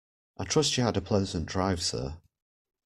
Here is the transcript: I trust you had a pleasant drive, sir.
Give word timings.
I 0.37 0.45
trust 0.45 0.77
you 0.77 0.83
had 0.83 0.97
a 0.97 1.01
pleasant 1.01 1.45
drive, 1.45 1.79
sir. 1.83 2.17